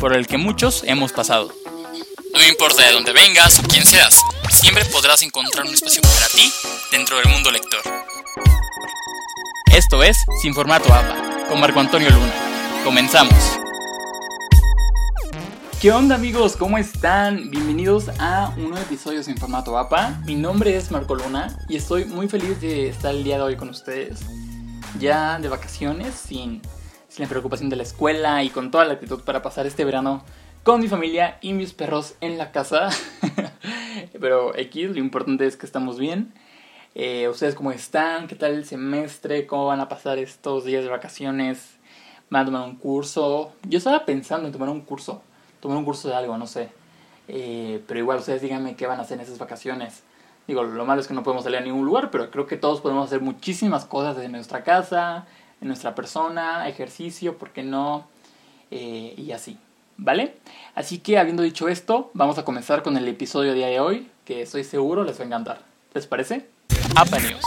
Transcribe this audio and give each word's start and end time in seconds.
por 0.00 0.14
el 0.14 0.26
que 0.26 0.38
muchos 0.38 0.84
hemos 0.84 1.12
pasado. 1.12 1.52
No 2.32 2.48
importa 2.48 2.86
de 2.86 2.92
dónde 2.92 3.12
vengas 3.12 3.58
o 3.58 3.62
quién 3.62 3.84
seas, 3.84 4.20
siempre 4.50 4.84
podrás 4.86 5.22
encontrar 5.22 5.66
un 5.66 5.74
espacio 5.74 6.02
para 6.02 6.28
ti 6.28 6.52
dentro 6.92 7.18
del 7.18 7.28
mundo 7.28 7.50
lector. 7.50 7.80
Esto 9.72 10.02
es 10.02 10.24
Sin 10.40 10.54
Formato 10.54 10.92
APA, 10.92 11.46
con 11.48 11.60
Marco 11.60 11.80
Antonio 11.80 12.10
Luna. 12.10 12.32
Comenzamos. 12.84 13.34
¿Qué 15.80 15.90
onda 15.92 16.14
amigos? 16.14 16.56
¿Cómo 16.56 16.78
están? 16.78 17.50
Bienvenidos 17.50 18.08
a 18.18 18.52
un 18.56 18.70
nuevo 18.70 18.78
episodio 18.78 19.22
Sin 19.22 19.36
Formato 19.36 19.76
APA. 19.78 20.20
Mi 20.24 20.34
nombre 20.36 20.76
es 20.76 20.90
Marco 20.90 21.14
Luna 21.14 21.56
y 21.68 21.76
estoy 21.76 22.04
muy 22.04 22.28
feliz 22.28 22.60
de 22.60 22.88
estar 22.88 23.14
el 23.14 23.24
día 23.24 23.36
de 23.36 23.42
hoy 23.42 23.56
con 23.56 23.68
ustedes. 23.68 24.20
Ya 24.98 25.38
de 25.38 25.48
vacaciones, 25.48 26.14
sin 26.14 26.62
sin 27.18 27.24
la 27.24 27.30
preocupación 27.30 27.68
de 27.68 27.74
la 27.74 27.82
escuela 27.82 28.44
y 28.44 28.48
con 28.48 28.70
toda 28.70 28.84
la 28.84 28.92
actitud 28.92 29.22
para 29.22 29.42
pasar 29.42 29.66
este 29.66 29.84
verano 29.84 30.22
con 30.62 30.80
mi 30.80 30.86
familia 30.86 31.36
y 31.40 31.52
mis 31.52 31.72
perros 31.72 32.14
en 32.20 32.38
la 32.38 32.52
casa. 32.52 32.90
Pero 34.20 34.56
X, 34.56 34.90
lo 34.90 34.98
importante 34.98 35.44
es 35.44 35.56
que 35.56 35.66
estamos 35.66 35.98
bien. 35.98 36.32
Eh, 36.94 37.28
¿Ustedes 37.28 37.56
cómo 37.56 37.72
están? 37.72 38.28
¿Qué 38.28 38.36
tal 38.36 38.52
el 38.52 38.64
semestre? 38.64 39.48
¿Cómo 39.48 39.66
van 39.66 39.80
a 39.80 39.88
pasar 39.88 40.18
estos 40.18 40.64
días 40.64 40.84
de 40.84 40.90
vacaciones? 40.90 41.78
¿Van 42.30 42.42
a 42.42 42.44
tomar 42.44 42.68
un 42.68 42.76
curso? 42.76 43.52
Yo 43.64 43.78
estaba 43.78 44.06
pensando 44.06 44.46
en 44.46 44.52
tomar 44.52 44.68
un 44.68 44.82
curso. 44.82 45.20
Tomar 45.58 45.76
un 45.76 45.84
curso 45.84 46.06
de 46.06 46.14
algo, 46.14 46.38
no 46.38 46.46
sé. 46.46 46.68
Eh, 47.26 47.82
pero 47.88 47.98
igual 47.98 48.18
ustedes 48.18 48.42
díganme 48.42 48.76
qué 48.76 48.86
van 48.86 49.00
a 49.00 49.02
hacer 49.02 49.18
en 49.18 49.24
esas 49.24 49.38
vacaciones. 49.38 50.04
Digo, 50.46 50.62
lo 50.62 50.86
malo 50.86 51.00
es 51.00 51.08
que 51.08 51.14
no 51.14 51.24
podemos 51.24 51.42
salir 51.42 51.58
a 51.58 51.62
ningún 51.62 51.84
lugar, 51.84 52.12
pero 52.12 52.30
creo 52.30 52.46
que 52.46 52.56
todos 52.56 52.80
podemos 52.80 53.06
hacer 53.06 53.20
muchísimas 53.20 53.86
cosas 53.86 54.14
desde 54.14 54.28
nuestra 54.28 54.62
casa, 54.62 55.26
en 55.60 55.68
nuestra 55.68 55.94
persona, 55.94 56.68
ejercicio, 56.68 57.38
¿por 57.38 57.50
qué 57.50 57.62
no? 57.62 58.06
Eh, 58.70 59.14
y 59.16 59.32
así, 59.32 59.58
¿vale? 59.96 60.36
Así 60.74 60.98
que 60.98 61.18
habiendo 61.18 61.42
dicho 61.42 61.68
esto, 61.68 62.10
vamos 62.14 62.38
a 62.38 62.44
comenzar 62.44 62.82
con 62.82 62.96
el 62.96 63.08
episodio 63.08 63.50
de 63.50 63.56
día 63.56 63.66
de 63.68 63.80
hoy, 63.80 64.10
que 64.24 64.42
estoy 64.42 64.64
seguro 64.64 65.04
les 65.04 65.18
va 65.18 65.24
a 65.24 65.26
encantar. 65.26 65.60
¿Les 65.94 66.06
parece? 66.06 66.48
APA 66.94 67.18
News. 67.18 67.42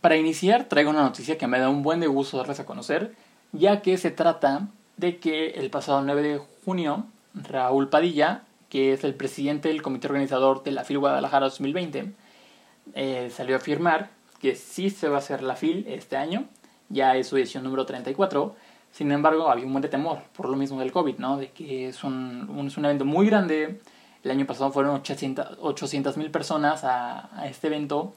Para 0.00 0.16
iniciar, 0.16 0.64
traigo 0.64 0.90
una 0.90 1.02
noticia 1.02 1.38
que 1.38 1.46
me 1.48 1.58
da 1.58 1.68
un 1.68 1.82
buen 1.82 2.00
de 2.00 2.06
gusto 2.06 2.36
darles 2.36 2.60
a 2.60 2.66
conocer, 2.66 3.14
ya 3.52 3.82
que 3.82 3.98
se 3.98 4.10
trata 4.10 4.68
de 4.96 5.18
que 5.18 5.50
el 5.50 5.70
pasado 5.70 6.02
9 6.02 6.22
de 6.22 6.40
junio, 6.64 7.06
Raúl 7.34 7.88
Padilla, 7.88 8.42
que 8.68 8.92
es 8.92 9.04
el 9.04 9.14
presidente 9.14 9.68
del 9.68 9.82
comité 9.82 10.06
organizador 10.06 10.62
de 10.62 10.72
la 10.72 10.84
FIL 10.84 10.98
Guadalajara 10.98 11.46
2020, 11.46 12.12
eh, 12.94 13.30
salió 13.34 13.56
a 13.56 13.58
afirmar 13.58 14.10
que 14.40 14.54
sí 14.54 14.90
se 14.90 15.08
va 15.08 15.16
a 15.16 15.18
hacer 15.18 15.42
la 15.42 15.56
FIL 15.56 15.86
este 15.88 16.16
año, 16.16 16.44
ya 16.88 17.16
es 17.16 17.28
su 17.28 17.36
edición 17.36 17.64
número 17.64 17.86
34. 17.86 18.54
Sin 18.92 19.12
embargo, 19.12 19.50
había 19.50 19.66
un 19.66 19.72
buen 19.72 19.82
de 19.82 19.88
temor 19.88 20.20
por 20.36 20.48
lo 20.48 20.56
mismo 20.56 20.80
del 20.80 20.92
COVID, 20.92 21.18
¿no? 21.18 21.36
De 21.36 21.50
que 21.50 21.88
es 21.88 22.04
un, 22.04 22.64
es 22.66 22.76
un 22.76 22.84
evento 22.84 23.04
muy 23.04 23.26
grande. 23.26 23.80
El 24.24 24.30
año 24.30 24.46
pasado 24.46 24.70
fueron 24.72 24.96
800 24.96 26.16
mil 26.16 26.30
personas 26.30 26.84
a, 26.84 27.28
a, 27.38 27.46
este 27.46 27.68
evento 27.68 28.14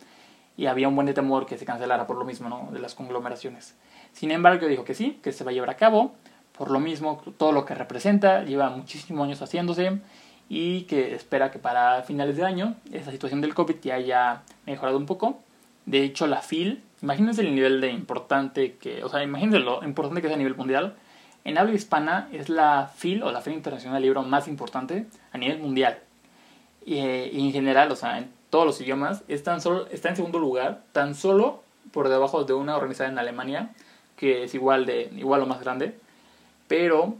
y 0.57 0.65
había 0.65 0.87
un 0.87 0.95
buen 0.95 1.05
de 1.05 1.13
temor 1.13 1.45
que 1.45 1.57
se 1.57 1.65
cancelara 1.65 2.07
por 2.07 2.17
lo 2.17 2.25
mismo, 2.25 2.49
¿no? 2.49 2.69
De 2.71 2.79
las 2.79 2.95
conglomeraciones. 2.95 3.75
Sin 4.13 4.31
embargo, 4.31 4.67
dijo 4.67 4.83
que 4.83 4.93
sí, 4.93 5.19
que 5.21 5.31
se 5.31 5.43
va 5.43 5.51
a 5.51 5.53
llevar 5.53 5.69
a 5.69 5.77
cabo. 5.77 6.13
Por 6.57 6.71
lo 6.71 6.79
mismo, 6.79 7.21
todo 7.37 7.51
lo 7.51 7.65
que 7.65 7.75
representa 7.75 8.43
lleva 8.43 8.69
muchísimos 8.69 9.25
años 9.25 9.41
haciéndose 9.41 9.99
y 10.49 10.83
que 10.83 11.15
espera 11.15 11.49
que 11.49 11.59
para 11.59 12.03
finales 12.03 12.35
de 12.35 12.43
año 12.43 12.75
esa 12.91 13.11
situación 13.11 13.41
del 13.41 13.53
COVID 13.53 13.75
ya 13.81 13.95
haya 13.95 14.41
mejorado 14.65 14.97
un 14.97 15.05
poco 15.05 15.39
de 15.85 16.03
hecho, 16.03 16.27
la 16.27 16.41
FIL, 16.41 16.83
imagínense 17.01 17.41
el 17.41 17.55
nivel 17.55 17.81
de 17.81 17.91
importante 17.91 18.75
que, 18.75 19.03
o 19.03 19.09
sea, 19.09 19.23
imagínense 19.23 19.59
lo 19.59 19.83
importante 19.83 20.21
que 20.21 20.27
es 20.27 20.33
a 20.33 20.37
nivel 20.37 20.55
mundial. 20.55 20.95
En 21.43 21.57
habla 21.57 21.73
hispana 21.73 22.29
es 22.31 22.49
la 22.49 22.91
FIL 22.95 23.23
o 23.23 23.31
la 23.31 23.41
Feria 23.41 23.57
Internacional 23.57 23.95
del 23.95 24.03
Libro 24.03 24.23
más 24.23 24.47
importante 24.47 25.07
a 25.31 25.37
nivel 25.37 25.59
mundial. 25.59 25.99
Y, 26.85 26.95
y 26.95 27.45
en 27.45 27.51
general, 27.51 27.91
o 27.91 27.95
sea, 27.95 28.19
en 28.19 28.29
todos 28.49 28.65
los 28.65 28.81
idiomas, 28.81 29.23
es 29.27 29.43
tan 29.43 29.61
solo, 29.61 29.87
está 29.87 30.09
en 30.09 30.15
segundo 30.15 30.37
lugar, 30.37 30.83
tan 30.91 31.15
solo 31.15 31.63
por 31.91 32.09
debajo 32.09 32.43
de 32.43 32.53
una 32.53 32.75
organizada 32.75 33.09
en 33.09 33.17
Alemania, 33.17 33.71
que 34.17 34.43
es 34.43 34.53
igual, 34.53 34.85
de, 34.85 35.09
igual 35.17 35.41
o 35.41 35.47
más 35.47 35.61
grande. 35.61 35.95
Pero, 36.67 37.15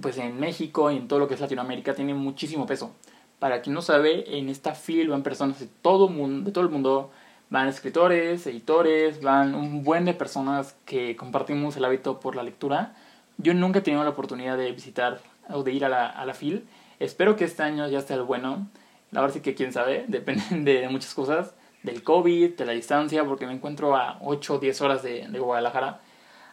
pues 0.00 0.18
en 0.18 0.38
México 0.38 0.90
y 0.90 0.96
en 0.96 1.08
todo 1.08 1.18
lo 1.18 1.28
que 1.28 1.34
es 1.34 1.40
Latinoamérica 1.40 1.94
tiene 1.94 2.14
muchísimo 2.14 2.66
peso. 2.66 2.92
Para 3.38 3.60
quien 3.60 3.74
no 3.74 3.82
sabe, 3.82 4.38
en 4.38 4.48
esta 4.48 4.74
FIL 4.74 5.08
van 5.08 5.22
personas 5.22 5.58
de 5.58 5.66
todo, 5.82 6.08
mundo, 6.08 6.46
de 6.46 6.52
todo 6.52 6.64
el 6.64 6.70
mundo 6.70 7.10
van 7.54 7.68
escritores, 7.68 8.48
editores, 8.48 9.22
van 9.22 9.54
un 9.54 9.84
buen 9.84 10.04
de 10.04 10.12
personas 10.12 10.74
que 10.84 11.14
compartimos 11.14 11.76
el 11.76 11.84
hábito 11.84 12.18
por 12.18 12.34
la 12.34 12.42
lectura. 12.42 12.96
Yo 13.38 13.54
nunca 13.54 13.78
he 13.78 13.82
tenido 13.82 14.02
la 14.02 14.10
oportunidad 14.10 14.58
de 14.58 14.72
visitar 14.72 15.20
o 15.48 15.62
de 15.62 15.70
ir 15.70 15.84
a 15.84 15.88
la, 15.88 16.08
a 16.08 16.26
la 16.26 16.34
FIL. 16.34 16.66
Espero 16.98 17.36
que 17.36 17.44
este 17.44 17.62
año 17.62 17.86
ya 17.86 18.00
esté 18.00 18.14
el 18.14 18.24
bueno. 18.24 18.66
Verdad 19.12 19.30
sí 19.32 19.38
que 19.38 19.54
quién 19.54 19.72
sabe, 19.72 20.04
depende 20.08 20.80
de 20.80 20.88
muchas 20.88 21.14
cosas, 21.14 21.54
del 21.84 22.02
COVID, 22.02 22.56
de 22.56 22.66
la 22.66 22.72
distancia, 22.72 23.24
porque 23.24 23.46
me 23.46 23.52
encuentro 23.52 23.94
a 23.94 24.18
8 24.20 24.54
o 24.54 24.58
10 24.58 24.80
horas 24.80 25.04
de, 25.04 25.28
de 25.28 25.38
Guadalajara. 25.38 26.00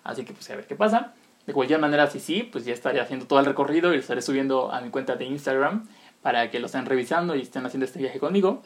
Así 0.04 0.24
que 0.24 0.34
pues 0.34 0.48
a 0.52 0.56
ver 0.56 0.68
qué 0.68 0.76
pasa. 0.76 1.16
De 1.48 1.54
cualquier 1.54 1.80
manera, 1.80 2.06
si 2.06 2.20
sí, 2.20 2.44
pues 2.44 2.64
ya 2.64 2.74
estaré 2.74 3.02
haciendo 3.02 3.26
todo 3.26 3.40
el 3.40 3.48
recorrido 3.48 3.90
y 3.90 3.96
lo 3.96 4.02
estaré 4.02 4.22
subiendo 4.22 4.72
a 4.72 4.82
mi 4.82 4.92
cuenta 4.92 5.16
de 5.16 5.26
Instagram 5.26 5.88
para 6.22 6.52
que 6.52 6.60
lo 6.60 6.68
estén 6.68 6.86
revisando 6.86 7.36
y 7.36 7.42
estén 7.42 7.66
haciendo 7.66 7.88
este 7.88 7.98
viaje 7.98 8.20
conmigo. 8.20 8.62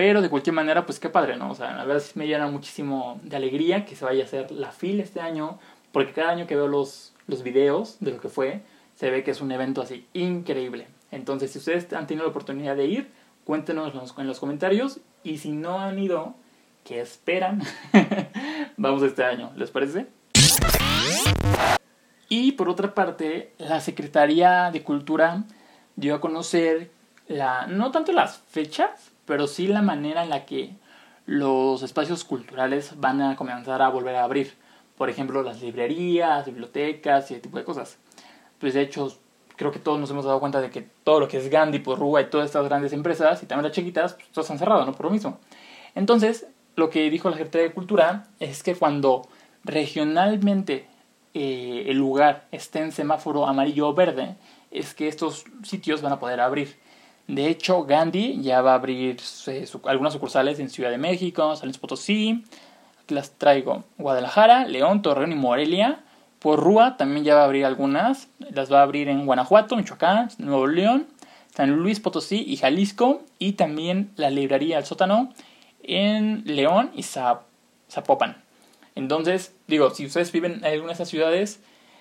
Pero 0.00 0.22
de 0.22 0.30
cualquier 0.30 0.54
manera, 0.54 0.86
pues 0.86 0.98
qué 0.98 1.10
padre, 1.10 1.36
¿no? 1.36 1.50
O 1.50 1.54
sea, 1.54 1.78
a 1.78 1.84
ver 1.84 2.00
si 2.00 2.18
me 2.18 2.26
llena 2.26 2.46
muchísimo 2.46 3.20
de 3.22 3.36
alegría 3.36 3.84
que 3.84 3.94
se 3.94 4.06
vaya 4.06 4.22
a 4.22 4.24
hacer 4.24 4.50
la 4.50 4.72
FIL 4.72 4.98
este 4.98 5.20
año, 5.20 5.58
porque 5.92 6.12
cada 6.12 6.30
año 6.30 6.46
que 6.46 6.56
veo 6.56 6.68
los, 6.68 7.12
los 7.26 7.42
videos 7.42 7.98
de 8.00 8.12
lo 8.12 8.18
que 8.18 8.30
fue, 8.30 8.62
se 8.94 9.10
ve 9.10 9.22
que 9.22 9.32
es 9.32 9.42
un 9.42 9.52
evento 9.52 9.82
así 9.82 10.06
increíble. 10.14 10.86
Entonces, 11.10 11.50
si 11.50 11.58
ustedes 11.58 11.92
han 11.92 12.06
tenido 12.06 12.24
la 12.24 12.30
oportunidad 12.30 12.76
de 12.76 12.86
ir, 12.86 13.10
cuéntenos 13.44 13.92
en 14.16 14.26
los 14.26 14.40
comentarios. 14.40 15.00
Y 15.22 15.36
si 15.36 15.50
no 15.50 15.78
han 15.80 15.98
ido, 15.98 16.34
¿qué 16.82 17.02
esperan? 17.02 17.60
Vamos 18.78 19.02
este 19.02 19.22
año, 19.22 19.52
¿les 19.54 19.70
parece? 19.70 20.06
Y 22.30 22.52
por 22.52 22.70
otra 22.70 22.94
parte, 22.94 23.52
la 23.58 23.82
Secretaría 23.82 24.70
de 24.70 24.82
Cultura 24.82 25.44
dio 25.94 26.14
a 26.14 26.22
conocer 26.22 26.90
la, 27.28 27.66
no 27.66 27.90
tanto 27.90 28.12
las 28.12 28.38
fechas, 28.38 29.12
pero 29.30 29.46
sí 29.46 29.68
la 29.68 29.80
manera 29.80 30.24
en 30.24 30.30
la 30.30 30.44
que 30.44 30.74
los 31.24 31.84
espacios 31.84 32.24
culturales 32.24 32.94
van 32.96 33.22
a 33.22 33.36
comenzar 33.36 33.80
a 33.80 33.88
volver 33.88 34.16
a 34.16 34.24
abrir. 34.24 34.54
Por 34.98 35.08
ejemplo, 35.08 35.44
las 35.44 35.62
librerías, 35.62 36.46
bibliotecas 36.46 37.30
y 37.30 37.34
ese 37.34 37.40
tipo 37.40 37.56
de 37.56 37.62
cosas. 37.62 37.96
Pues 38.58 38.74
de 38.74 38.80
hecho, 38.80 39.16
creo 39.54 39.70
que 39.70 39.78
todos 39.78 40.00
nos 40.00 40.10
hemos 40.10 40.24
dado 40.24 40.40
cuenta 40.40 40.60
de 40.60 40.70
que 40.70 40.82
todo 41.04 41.20
lo 41.20 41.28
que 41.28 41.36
es 41.36 41.48
Gandhi, 41.48 41.78
Porrúa 41.78 42.22
y 42.22 42.24
todas 42.24 42.46
estas 42.46 42.64
grandes 42.64 42.92
empresas, 42.92 43.40
y 43.44 43.46
también 43.46 43.66
las 43.66 43.72
chiquitas, 43.72 44.14
pues 44.14 44.26
todas 44.30 44.50
han 44.50 44.58
cerrado, 44.58 44.84
¿no? 44.84 44.94
Por 44.94 45.06
lo 45.06 45.12
mismo. 45.12 45.38
Entonces, 45.94 46.48
lo 46.74 46.90
que 46.90 47.08
dijo 47.08 47.30
la 47.30 47.36
Secretaría 47.36 47.68
de 47.68 47.72
Cultura 47.72 48.26
es 48.40 48.64
que 48.64 48.74
cuando 48.74 49.28
regionalmente 49.62 50.88
eh, 51.34 51.84
el 51.86 51.98
lugar 51.98 52.48
esté 52.50 52.80
en 52.80 52.90
semáforo 52.90 53.46
amarillo 53.46 53.90
o 53.90 53.94
verde, 53.94 54.34
es 54.72 54.92
que 54.92 55.06
estos 55.06 55.44
sitios 55.62 56.02
van 56.02 56.14
a 56.14 56.18
poder 56.18 56.40
abrir. 56.40 56.80
De 57.30 57.46
hecho, 57.46 57.84
Gandhi 57.84 58.42
ya 58.42 58.60
va 58.60 58.72
a 58.72 58.74
abrir 58.74 59.18
eh, 59.46 59.64
algunas 59.84 60.12
sucursales 60.12 60.58
en 60.58 60.68
Ciudad 60.68 60.90
de 60.90 60.98
México, 60.98 61.54
San 61.54 61.68
Luis 61.68 61.78
Potosí. 61.78 62.44
Aquí 63.00 63.14
las 63.14 63.38
traigo. 63.38 63.84
Guadalajara, 63.98 64.66
León, 64.66 65.00
Torreón 65.00 65.30
y 65.30 65.36
Morelia. 65.36 66.00
Porrúa 66.40 66.96
también 66.96 67.22
ya 67.22 67.36
va 67.36 67.42
a 67.42 67.44
abrir 67.44 67.64
algunas. 67.64 68.26
Las 68.40 68.72
va 68.72 68.80
a 68.80 68.82
abrir 68.82 69.08
en 69.08 69.26
Guanajuato, 69.26 69.76
Michoacán, 69.76 70.28
Nuevo 70.38 70.66
León, 70.66 71.06
San 71.54 71.70
Luis 71.70 72.00
Potosí 72.00 72.42
y 72.44 72.56
Jalisco. 72.56 73.22
Y 73.38 73.52
también 73.52 74.10
la 74.16 74.30
librería 74.30 74.78
El 74.78 74.84
Sótano 74.84 75.32
en 75.84 76.42
León 76.46 76.90
y 76.96 77.04
Zapopan. 77.04 78.42
Entonces, 78.96 79.54
digo, 79.68 79.90
si 79.90 80.04
ustedes 80.04 80.32
viven 80.32 80.54
en 80.54 80.64
alguna 80.64 80.88
de 80.88 80.94
esas 80.94 81.08
ciudades, 81.08 81.60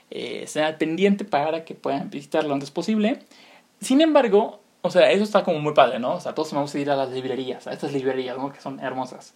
eh, 0.09 0.41
estén 0.45 0.63
al 0.63 0.77
pendiente 0.77 1.23
para 1.23 1.65
que 1.65 1.75
puedan 1.75 2.09
visitar 2.09 2.45
lo 2.45 2.55
antes 2.55 2.71
posible. 2.71 3.19
Sin 3.79 4.01
embargo, 4.01 4.59
o 4.81 4.89
sea, 4.89 5.11
eso 5.11 5.23
está 5.23 5.43
como 5.43 5.59
muy 5.59 5.73
padre, 5.73 5.99
¿no? 5.99 6.13
O 6.15 6.19
sea, 6.19 6.33
todos 6.33 6.53
vamos 6.53 6.73
a 6.73 6.79
ir 6.79 6.89
a 6.89 6.95
las 6.95 7.11
librerías, 7.11 7.67
a 7.67 7.73
estas 7.73 7.91
librerías, 7.91 8.37
¿no? 8.37 8.51
Que 8.51 8.61
son 8.61 8.79
hermosas. 8.79 9.33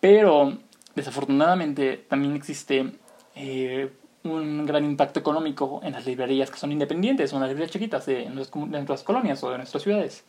Pero, 0.00 0.58
desafortunadamente, 0.94 1.98
también 2.08 2.34
existe 2.36 2.92
eh, 3.34 3.92
un 4.24 4.66
gran 4.66 4.84
impacto 4.84 5.20
económico 5.20 5.80
en 5.82 5.92
las 5.92 6.06
librerías 6.06 6.50
que 6.50 6.58
son 6.58 6.72
independientes 6.72 7.32
en 7.32 7.40
las 7.40 7.48
librerías 7.48 7.70
chiquitas 7.70 8.06
de 8.06 8.26
nuestras 8.30 9.02
colonias 9.02 9.42
o 9.44 9.50
de 9.50 9.58
nuestras 9.58 9.82
ciudades. 9.82 10.24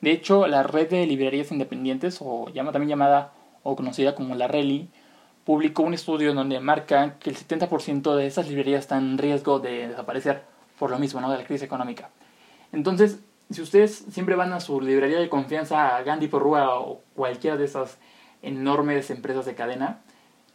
De 0.00 0.10
hecho, 0.10 0.46
la 0.46 0.62
red 0.62 0.88
de 0.90 1.06
librerías 1.06 1.52
independientes, 1.52 2.18
o 2.20 2.48
llama, 2.50 2.72
también 2.72 2.90
llamada 2.90 3.32
o 3.62 3.76
conocida 3.76 4.14
como 4.14 4.34
la 4.34 4.46
RELI, 4.46 4.88
publicó 5.44 5.82
un 5.82 5.94
estudio 5.94 6.30
en 6.30 6.36
donde 6.36 6.60
marca 6.60 7.18
que 7.18 7.30
el 7.30 7.36
70% 7.36 8.14
de 8.16 8.26
esas 8.26 8.48
librerías 8.48 8.80
están 8.80 9.10
en 9.10 9.18
riesgo 9.18 9.58
de 9.58 9.88
desaparecer 9.88 10.42
por 10.78 10.90
lo 10.90 10.98
mismo, 10.98 11.20
¿no? 11.20 11.30
de 11.30 11.38
la 11.38 11.44
crisis 11.44 11.62
económica. 11.62 12.10
Entonces, 12.72 13.20
si 13.50 13.62
ustedes 13.62 14.04
siempre 14.10 14.34
van 14.34 14.52
a 14.52 14.60
su 14.60 14.80
librería 14.80 15.18
de 15.18 15.28
confianza, 15.28 15.96
a 15.96 16.02
Gandhi 16.02 16.28
Porrúa 16.28 16.78
o 16.80 17.02
cualquiera 17.14 17.56
de 17.56 17.64
esas 17.64 17.98
enormes 18.42 19.10
empresas 19.10 19.46
de 19.46 19.54
cadena, 19.54 20.00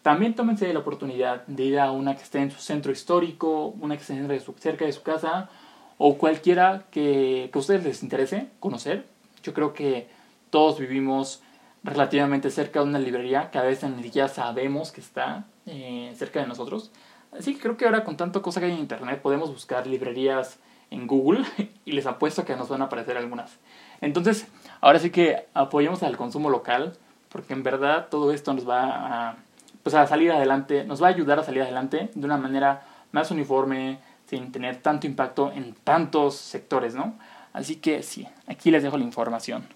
también 0.01 0.35
tómense 0.35 0.71
la 0.73 0.79
oportunidad 0.79 1.45
de 1.47 1.63
ir 1.63 1.79
a 1.79 1.91
una 1.91 2.15
que 2.15 2.23
esté 2.23 2.39
en 2.39 2.51
su 2.51 2.59
centro 2.59 2.91
histórico, 2.91 3.67
una 3.79 3.95
que 3.95 4.01
esté 4.01 4.39
cerca 4.59 4.85
de 4.85 4.91
su 4.91 5.03
casa, 5.03 5.49
o 5.97 6.17
cualquiera 6.17 6.85
que, 6.89 7.49
que 7.51 7.57
a 7.57 7.59
ustedes 7.59 7.83
les 7.83 8.03
interese 8.03 8.47
conocer. 8.59 9.05
Yo 9.43 9.53
creo 9.53 9.73
que 9.73 10.07
todos 10.49 10.79
vivimos 10.79 11.43
relativamente 11.83 12.49
cerca 12.49 12.79
de 12.79 12.85
una 12.85 12.99
librería 12.99 13.49
que 13.51 13.57
a 13.57 13.63
veces 13.63 13.89
ni 13.91 14.03
siquiera 14.03 14.27
sabemos 14.27 14.91
que 14.91 15.01
está 15.01 15.45
eh, 15.65 16.11
cerca 16.15 16.41
de 16.41 16.47
nosotros. 16.47 16.91
Así 17.31 17.55
que 17.55 17.61
creo 17.61 17.77
que 17.77 17.85
ahora 17.85 18.03
con 18.03 18.17
tanto 18.17 18.41
cosa 18.41 18.59
que 18.59 18.67
hay 18.67 18.73
en 18.73 18.79
internet 18.79 19.21
podemos 19.21 19.49
buscar 19.49 19.87
librerías 19.87 20.59
en 20.91 21.07
Google 21.07 21.43
y 21.85 21.93
les 21.93 22.05
apuesto 22.05 22.45
que 22.45 22.55
nos 22.55 22.69
van 22.69 22.83
a 22.83 22.85
aparecer 22.85 23.17
algunas. 23.17 23.57
Entonces, 24.01 24.47
ahora 24.81 24.99
sí 24.99 25.09
que 25.09 25.47
apoyemos 25.55 26.03
al 26.03 26.17
consumo 26.17 26.49
local 26.51 26.93
porque 27.29 27.53
en 27.53 27.63
verdad 27.63 28.07
todo 28.09 28.31
esto 28.31 28.53
nos 28.53 28.67
va 28.67 29.29
a, 29.29 29.35
pues 29.83 29.95
a 29.95 30.05
salir 30.05 30.31
adelante, 30.31 30.83
nos 30.83 31.01
va 31.01 31.07
a 31.07 31.11
ayudar 31.11 31.39
a 31.39 31.43
salir 31.43 31.61
adelante 31.61 32.11
de 32.13 32.25
una 32.25 32.37
manera 32.37 32.83
más 33.11 33.31
uniforme, 33.31 33.99
sin 34.27 34.51
tener 34.51 34.77
tanto 34.77 35.07
impacto 35.07 35.51
en 35.51 35.73
tantos 35.83 36.35
sectores, 36.35 36.93
¿no? 36.93 37.15
Así 37.53 37.77
que 37.77 38.03
sí, 38.03 38.27
aquí 38.47 38.71
les 38.71 38.83
dejo 38.83 38.97
la 38.97 39.03
información, 39.03 39.67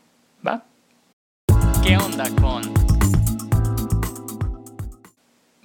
¿va? 0.45 0.63
¿Qué 1.83 1.97
onda 1.97 2.25
con...? 2.41 2.73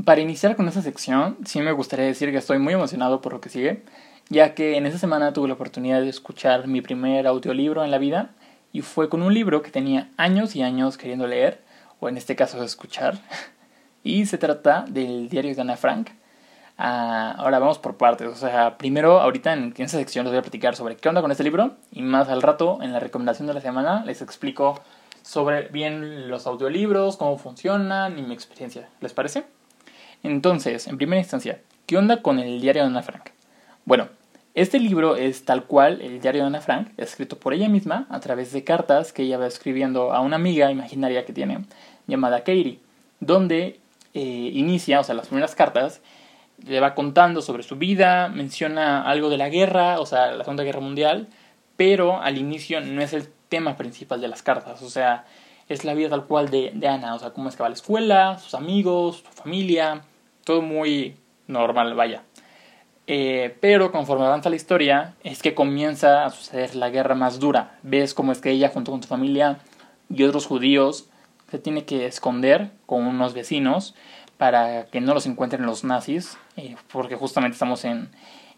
Para 0.04 0.20
iniciar 0.20 0.56
con 0.56 0.66
esta 0.66 0.82
sección, 0.82 1.36
sí 1.44 1.60
me 1.60 1.72
gustaría 1.72 2.06
decir 2.06 2.30
que 2.30 2.38
estoy 2.38 2.58
muy 2.58 2.74
emocionado 2.74 3.20
por 3.20 3.32
lo 3.32 3.40
que 3.40 3.48
sigue, 3.48 3.84
ya 4.30 4.54
que 4.54 4.76
en 4.76 4.86
esta 4.86 4.98
semana 4.98 5.32
tuve 5.32 5.48
la 5.48 5.54
oportunidad 5.54 6.00
de 6.00 6.08
escuchar 6.08 6.68
mi 6.68 6.80
primer 6.80 7.26
audiolibro 7.26 7.84
en 7.84 7.90
la 7.90 7.98
vida, 7.98 8.30
y 8.72 8.82
fue 8.82 9.08
con 9.08 9.22
un 9.22 9.34
libro 9.34 9.60
que 9.62 9.72
tenía 9.72 10.08
años 10.16 10.54
y 10.54 10.62
años 10.62 10.96
queriendo 10.96 11.26
leer, 11.26 11.60
o 11.98 12.08
en 12.08 12.16
este 12.16 12.36
caso 12.36 12.62
escuchar, 12.62 13.18
y 14.04 14.26
se 14.26 14.38
trata 14.38 14.84
del 14.88 15.28
diario 15.28 15.54
de 15.54 15.60
Ana 15.60 15.76
Frank. 15.76 16.10
Ah, 16.78 17.34
ahora 17.36 17.58
vamos 17.58 17.78
por 17.78 17.96
partes, 17.96 18.28
o 18.28 18.36
sea, 18.36 18.78
primero 18.78 19.20
ahorita 19.20 19.52
en, 19.52 19.74
esta 19.76 19.98
sección 19.98 20.24
les 20.24 20.32
voy 20.32 20.38
a 20.38 20.42
platicar 20.42 20.76
sobre 20.76 20.96
qué 20.96 21.10
onda 21.10 21.20
con 21.20 21.30
este 21.30 21.44
libro 21.44 21.72
y 21.92 22.00
más 22.00 22.30
al 22.30 22.40
rato 22.40 22.78
en 22.80 22.94
la 22.94 23.00
recomendación 23.00 23.46
de 23.48 23.52
la 23.52 23.60
semana 23.60 24.02
les 24.06 24.22
explico 24.22 24.80
sobre 25.22 25.68
bien 25.68 26.30
los 26.30 26.46
audiolibros, 26.46 27.18
cómo 27.18 27.36
funcionan 27.36 28.18
y 28.18 28.22
mi 28.22 28.32
experiencia. 28.32 28.88
¿Les 29.00 29.12
parece? 29.12 29.44
Entonces, 30.22 30.86
en 30.86 30.96
primera 30.96 31.20
instancia, 31.20 31.60
¿qué 31.84 31.98
onda 31.98 32.22
con 32.22 32.38
el 32.38 32.62
diario 32.62 32.82
de 32.82 32.88
Ana 32.88 33.02
Frank? 33.02 33.30
Bueno, 33.84 34.08
este 34.54 34.80
libro 34.80 35.16
es 35.16 35.44
tal 35.44 35.64
cual 35.64 36.00
el 36.02 36.20
diario 36.20 36.42
de 36.42 36.48
Ana 36.48 36.60
Frank, 36.60 36.88
escrito 36.96 37.38
por 37.38 37.54
ella 37.54 37.68
misma 37.68 38.06
a 38.10 38.18
través 38.18 38.52
de 38.52 38.64
cartas 38.64 39.12
que 39.12 39.22
ella 39.22 39.38
va 39.38 39.46
escribiendo 39.46 40.12
a 40.12 40.20
una 40.20 40.36
amiga 40.36 40.72
imaginaria 40.72 41.24
que 41.24 41.32
tiene 41.32 41.64
llamada 42.08 42.40
Katie, 42.40 42.80
donde 43.20 43.78
eh, 44.12 44.50
inicia, 44.52 45.00
o 45.00 45.04
sea, 45.04 45.14
las 45.14 45.28
primeras 45.28 45.54
cartas, 45.54 46.02
le 46.66 46.80
va 46.80 46.94
contando 46.94 47.42
sobre 47.42 47.62
su 47.62 47.76
vida, 47.76 48.28
menciona 48.28 49.02
algo 49.02 49.30
de 49.30 49.38
la 49.38 49.48
guerra, 49.48 50.00
o 50.00 50.06
sea, 50.06 50.32
la 50.32 50.42
Segunda 50.42 50.64
Guerra 50.64 50.80
Mundial, 50.80 51.28
pero 51.76 52.20
al 52.20 52.36
inicio 52.36 52.80
no 52.80 53.02
es 53.02 53.12
el 53.12 53.28
tema 53.48 53.76
principal 53.76 54.20
de 54.20 54.28
las 54.28 54.42
cartas, 54.42 54.82
o 54.82 54.90
sea, 54.90 55.24
es 55.68 55.84
la 55.84 55.94
vida 55.94 56.08
tal 56.08 56.24
cual 56.26 56.50
de, 56.50 56.72
de 56.74 56.88
Ana, 56.88 57.14
o 57.14 57.18
sea, 57.20 57.30
cómo 57.30 57.48
es 57.48 57.56
que 57.56 57.62
va 57.62 57.66
a 57.66 57.70
la 57.70 57.76
escuela, 57.76 58.38
sus 58.38 58.54
amigos, 58.54 59.18
su 59.18 59.42
familia, 59.42 60.02
todo 60.44 60.60
muy 60.60 61.14
normal, 61.46 61.94
vaya. 61.94 62.24
Eh, 63.12 63.56
pero 63.60 63.90
conforme 63.90 64.24
avanza 64.24 64.50
la 64.50 64.54
historia, 64.54 65.14
es 65.24 65.42
que 65.42 65.52
comienza 65.52 66.24
a 66.24 66.30
suceder 66.30 66.76
la 66.76 66.90
guerra 66.90 67.16
más 67.16 67.40
dura. 67.40 67.76
Ves 67.82 68.14
cómo 68.14 68.30
es 68.30 68.40
que 68.40 68.52
ella, 68.52 68.68
junto 68.68 68.92
con 68.92 69.02
su 69.02 69.08
familia 69.08 69.58
y 70.08 70.22
otros 70.22 70.46
judíos, 70.46 71.08
se 71.50 71.58
tiene 71.58 71.84
que 71.84 72.06
esconder 72.06 72.70
con 72.86 73.04
unos 73.04 73.34
vecinos 73.34 73.96
para 74.38 74.84
que 74.86 75.00
no 75.00 75.12
los 75.12 75.26
encuentren 75.26 75.66
los 75.66 75.82
nazis, 75.82 76.38
eh, 76.56 76.76
porque 76.92 77.16
justamente 77.16 77.54
estamos 77.54 77.84
en, 77.84 78.10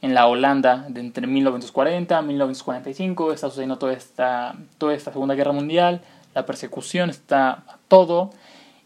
en 0.02 0.12
la 0.12 0.26
Holanda 0.26 0.84
de 0.90 1.00
entre 1.00 1.26
1940 1.26 2.20
y 2.20 2.24
1945, 2.26 3.32
está 3.32 3.48
sucediendo 3.48 3.78
toda 3.78 3.94
esta, 3.94 4.54
toda 4.76 4.92
esta 4.92 5.14
Segunda 5.14 5.34
Guerra 5.34 5.52
Mundial, 5.52 6.02
la 6.34 6.44
persecución 6.44 7.08
está 7.08 7.64
todo, 7.88 8.32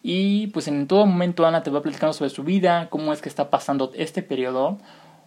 y 0.05 0.47
pues 0.47 0.69
en 0.69 0.87
todo 0.87 1.07
momento 1.07 1.45
Ana 1.45 1.65
te 1.65 1.73
va 1.73 1.83
platicando 1.83 2.13
sobre 2.13 2.31
su 2.31 2.45
vida, 2.45 2.87
cómo 2.89 3.13
es 3.13 3.21
que 3.21 3.29
está 3.29 3.51
pasando 3.51 3.91
este 3.97 4.23
periodo. 4.23 4.79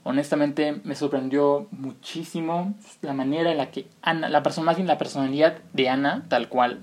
Honestamente 0.04 0.80
me 0.84 0.96
sorprendió 0.96 1.68
muchísimo 1.72 2.74
la 3.02 3.14
manera 3.14 3.52
en 3.52 3.58
la 3.58 3.70
que 3.70 3.88
Ana, 4.02 4.30
la 4.30 4.44
persona, 4.44 4.66
más 4.66 4.78
bien 4.78 4.88
la 4.88 4.98
personalidad 4.98 5.58
de 5.74 5.90
Ana, 5.90 6.26
tal 6.30 6.50
cual, 6.50 6.80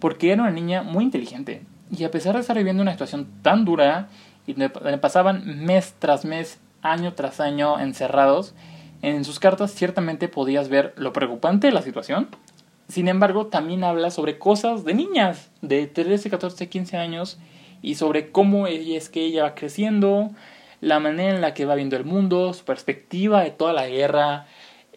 porque 0.00 0.32
era 0.32 0.42
una 0.42 0.52
niña 0.52 0.82
muy 0.82 1.04
inteligente 1.04 1.64
y 1.90 2.04
a 2.04 2.10
pesar 2.10 2.34
de 2.34 2.40
estar 2.40 2.56
viviendo 2.56 2.82
una 2.82 2.92
situación 2.92 3.28
tan 3.42 3.64
dura 3.64 4.08
y 4.46 4.54
le 4.54 4.70
pasaban 4.70 5.64
mes 5.64 5.94
tras 5.98 6.24
mes, 6.24 6.58
año 6.80 7.12
tras 7.14 7.38
año 7.38 7.78
encerrados, 7.78 8.54
en 9.02 9.24
sus 9.24 9.38
cartas 9.38 9.72
ciertamente 9.72 10.28
podías 10.28 10.68
ver 10.68 10.94
lo 10.96 11.12
preocupante 11.12 11.66
de 11.66 11.72
la 11.72 11.82
situación. 11.82 12.28
Sin 12.88 13.08
embargo, 13.08 13.46
también 13.46 13.84
habla 13.84 14.10
sobre 14.10 14.38
cosas 14.38 14.84
de 14.84 14.94
niñas 14.94 15.50
de 15.60 15.86
13, 15.86 16.30
14, 16.30 16.68
15 16.68 16.96
años 16.96 17.38
y 17.82 17.96
sobre 17.96 18.30
cómo 18.30 18.66
es 18.66 19.08
que 19.08 19.24
ella 19.24 19.42
va 19.44 19.54
creciendo, 19.54 20.30
la 20.82 20.98
manera 20.98 21.32
en 21.32 21.40
la 21.40 21.54
que 21.54 21.64
va 21.64 21.76
viendo 21.76 21.96
el 21.96 22.04
mundo, 22.04 22.52
su 22.52 22.64
perspectiva 22.64 23.44
de 23.44 23.52
toda 23.52 23.72
la 23.72 23.86
guerra, 23.86 24.48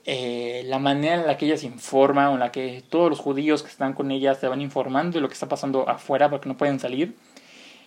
eh, 0.03 0.63
la 0.65 0.79
manera 0.79 1.13
en 1.21 1.27
la 1.27 1.37
que 1.37 1.45
ella 1.45 1.57
se 1.57 1.67
informa, 1.67 2.31
o 2.31 2.33
en 2.33 2.39
la 2.39 2.51
que 2.51 2.83
todos 2.89 3.07
los 3.07 3.19
judíos 3.19 3.61
que 3.61 3.69
están 3.69 3.93
con 3.93 4.09
ella 4.09 4.33
se 4.33 4.47
van 4.47 4.61
informando 4.61 5.17
de 5.17 5.21
lo 5.21 5.27
que 5.27 5.35
está 5.35 5.47
pasando 5.47 5.87
afuera 5.87 6.31
porque 6.31 6.49
no 6.49 6.57
pueden 6.57 6.79
salir. 6.79 7.15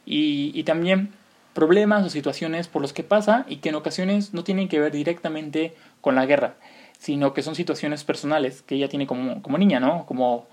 Y, 0.06 0.62
también 0.62 1.12
problemas 1.54 2.06
o 2.06 2.08
situaciones 2.08 2.68
por 2.68 2.82
los 2.82 2.92
que 2.92 3.02
pasa 3.02 3.44
y 3.48 3.56
que 3.56 3.70
en 3.70 3.74
ocasiones 3.74 4.32
no 4.32 4.44
tienen 4.44 4.68
que 4.68 4.78
ver 4.78 4.92
directamente 4.92 5.74
con 6.00 6.14
la 6.14 6.24
guerra, 6.24 6.54
sino 6.98 7.34
que 7.34 7.42
son 7.42 7.56
situaciones 7.56 8.04
personales 8.04 8.62
que 8.62 8.76
ella 8.76 8.88
tiene 8.88 9.08
como, 9.08 9.42
como 9.42 9.58
niña, 9.58 9.80
¿no? 9.80 10.06
Como 10.06 10.46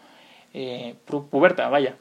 eh, 0.54 0.96
puberta, 1.06 1.70
vaya. 1.70 1.96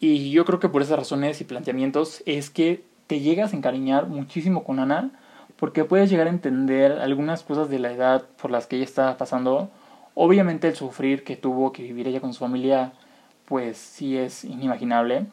Y 0.00 0.32
yo 0.32 0.44
creo 0.44 0.60
que 0.60 0.68
por 0.68 0.82
esas 0.82 0.98
razones 0.98 1.40
y 1.40 1.44
planteamientos 1.44 2.22
es 2.26 2.50
que 2.50 2.91
te 3.12 3.20
llegas 3.20 3.52
a 3.52 3.56
encariñar 3.56 4.06
muchísimo 4.06 4.64
con 4.64 4.78
Ana 4.78 5.10
porque 5.56 5.84
puedes 5.84 6.08
llegar 6.08 6.28
a 6.28 6.30
entender 6.30 6.92
algunas 6.92 7.42
cosas 7.42 7.68
de 7.68 7.78
la 7.78 7.92
edad 7.92 8.24
por 8.40 8.50
las 8.50 8.66
que 8.66 8.76
ella 8.76 8.86
está 8.86 9.18
pasando. 9.18 9.68
Obviamente 10.14 10.66
el 10.66 10.76
sufrir 10.76 11.22
que 11.22 11.36
tuvo 11.36 11.72
que 11.72 11.82
vivir 11.82 12.08
ella 12.08 12.22
con 12.22 12.32
su 12.32 12.38
familia, 12.38 12.94
pues 13.44 13.76
sí 13.76 14.16
es 14.16 14.44
inimaginable. 14.44 15.26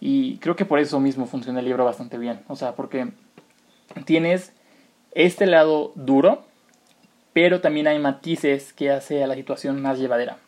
Y 0.00 0.38
creo 0.38 0.56
que 0.56 0.64
por 0.64 0.80
eso 0.80 0.98
mismo 0.98 1.26
funciona 1.26 1.60
el 1.60 1.66
libro 1.66 1.84
bastante 1.84 2.18
bien. 2.18 2.40
O 2.48 2.56
sea, 2.56 2.74
porque 2.74 3.12
tienes 4.04 4.52
este 5.12 5.46
lado 5.46 5.92
duro, 5.94 6.42
pero 7.32 7.60
también 7.60 7.86
hay 7.86 8.00
matices 8.00 8.72
que 8.72 8.90
hace 8.90 9.22
a 9.22 9.28
la 9.28 9.36
situación 9.36 9.80
más 9.80 10.00
llevadera. 10.00 10.38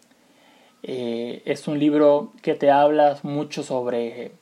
Eh, 0.83 1.41
es 1.45 1.69
un 1.69 1.79
libro 1.79 2.33
que 2.43 2.55
te 2.57 2.73
habla 2.73 3.17
mucho 3.23 3.63
sobre 3.63 4.33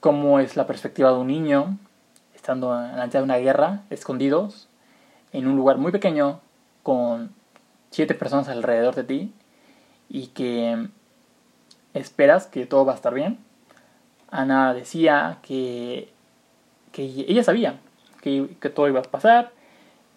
cómo 0.00 0.40
es 0.40 0.56
la 0.56 0.66
perspectiva 0.66 1.10
de 1.10 1.18
un 1.18 1.28
niño, 1.28 1.78
estando 2.34 2.76
delante 2.76 3.18
de 3.18 3.24
una 3.24 3.36
guerra, 3.36 3.82
escondidos, 3.90 4.68
en 5.32 5.46
un 5.46 5.56
lugar 5.56 5.78
muy 5.78 5.92
pequeño, 5.92 6.40
con 6.82 7.32
siete 7.90 8.14
personas 8.14 8.48
alrededor 8.48 8.94
de 8.94 9.04
ti, 9.04 9.32
y 10.08 10.28
que 10.28 10.88
esperas 11.94 12.46
que 12.46 12.66
todo 12.66 12.84
va 12.84 12.92
a 12.92 12.96
estar 12.96 13.14
bien. 13.14 13.38
Ana 14.30 14.74
decía 14.74 15.38
que, 15.42 16.10
que 16.92 17.02
ella 17.02 17.42
sabía 17.42 17.78
que, 18.20 18.56
que 18.60 18.70
todo 18.70 18.88
iba 18.88 19.00
a 19.00 19.02
pasar, 19.02 19.52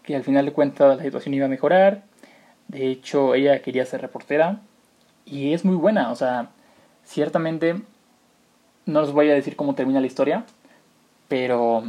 que 0.03 0.15
al 0.15 0.23
final 0.23 0.45
de 0.45 0.53
cuentas 0.53 0.97
la 0.97 1.03
situación 1.03 1.33
iba 1.33 1.45
a 1.45 1.49
mejorar. 1.49 2.03
De 2.67 2.87
hecho, 2.87 3.35
ella 3.35 3.61
quería 3.61 3.85
ser 3.85 4.01
reportera 4.01 4.61
y 5.25 5.53
es 5.53 5.65
muy 5.65 5.75
buena, 5.75 6.11
o 6.11 6.15
sea, 6.15 6.49
ciertamente 7.03 7.81
no 8.85 9.01
les 9.01 9.11
voy 9.11 9.29
a 9.29 9.33
decir 9.33 9.55
cómo 9.55 9.75
termina 9.75 9.99
la 9.99 10.07
historia, 10.07 10.45
pero 11.27 11.83